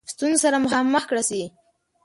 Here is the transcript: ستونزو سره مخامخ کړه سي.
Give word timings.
ستونزو 0.13 0.41
سره 0.45 0.57
مخامخ 0.65 1.03
کړه 1.09 1.23
سي. 1.29 1.41